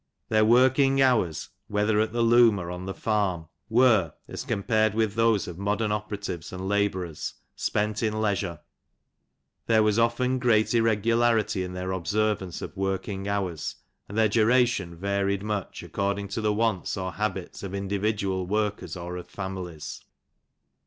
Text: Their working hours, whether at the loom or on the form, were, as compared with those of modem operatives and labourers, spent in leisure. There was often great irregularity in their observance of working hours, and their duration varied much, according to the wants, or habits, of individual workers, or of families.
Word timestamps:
Their 0.29 0.43
working 0.45 0.99
hours, 0.99 1.49
whether 1.67 1.99
at 1.99 2.11
the 2.11 2.23
loom 2.23 2.57
or 2.59 2.71
on 2.71 2.87
the 2.87 2.93
form, 2.95 3.49
were, 3.69 4.15
as 4.27 4.43
compared 4.43 4.95
with 4.95 5.13
those 5.13 5.47
of 5.47 5.59
modem 5.59 5.91
operatives 5.91 6.51
and 6.51 6.67
labourers, 6.67 7.35
spent 7.55 8.01
in 8.01 8.19
leisure. 8.19 8.61
There 9.67 9.83
was 9.83 9.99
often 9.99 10.39
great 10.39 10.73
irregularity 10.73 11.63
in 11.63 11.73
their 11.73 11.91
observance 11.91 12.63
of 12.63 12.75
working 12.75 13.27
hours, 13.27 13.75
and 14.09 14.17
their 14.17 14.27
duration 14.27 14.95
varied 14.95 15.43
much, 15.43 15.83
according 15.83 16.29
to 16.29 16.41
the 16.41 16.51
wants, 16.51 16.97
or 16.97 17.11
habits, 17.11 17.61
of 17.61 17.75
individual 17.75 18.47
workers, 18.47 18.97
or 18.97 19.17
of 19.17 19.27
families. 19.27 20.03